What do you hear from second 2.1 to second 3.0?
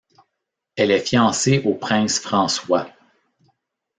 François.